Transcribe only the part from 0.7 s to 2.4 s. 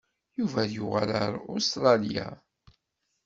yuɣal ar Ustṛalya.